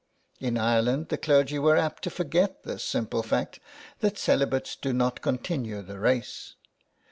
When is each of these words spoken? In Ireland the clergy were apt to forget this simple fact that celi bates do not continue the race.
In 0.39 0.57
Ireland 0.57 1.09
the 1.09 1.17
clergy 1.19 1.59
were 1.59 1.77
apt 1.77 2.01
to 2.05 2.09
forget 2.09 2.63
this 2.63 2.83
simple 2.83 3.21
fact 3.21 3.59
that 3.99 4.17
celi 4.17 4.47
bates 4.47 4.75
do 4.75 4.93
not 4.93 5.21
continue 5.21 5.83
the 5.83 5.99
race. 5.99 6.55